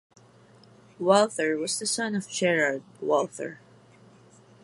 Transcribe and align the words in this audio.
Walther 0.97 1.57
was 1.59 1.77
the 1.77 1.85
son 1.85 2.15
of 2.15 2.27
Gerard 2.27 2.81
Walther. 3.01 3.59